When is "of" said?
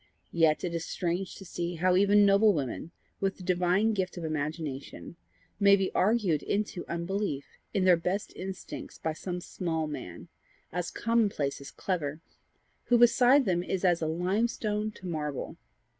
4.17-4.23